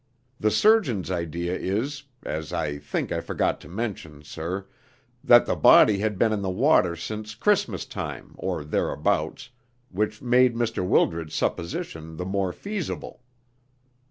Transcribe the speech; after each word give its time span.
The 0.39 0.49
surgeon's 0.49 1.11
idea 1.11 1.53
is, 1.55 2.05
as 2.23 2.51
I 2.51 2.79
think 2.79 3.11
I 3.11 3.21
forgot 3.21 3.61
to 3.61 3.69
mention, 3.69 4.23
sir, 4.23 4.65
that 5.23 5.45
the 5.45 5.55
body 5.55 5.99
had 5.99 6.17
been 6.17 6.33
in 6.33 6.41
the 6.41 6.49
water 6.49 6.95
since 6.95 7.35
Christmas 7.35 7.85
time, 7.85 8.31
or 8.39 8.63
thereabouts, 8.63 9.49
which 9.91 10.19
made 10.19 10.55
Mr. 10.55 10.83
Wildred's 10.83 11.35
supposition 11.35 12.17
the 12.17 12.25
more 12.25 12.51
feasible. 12.51 13.21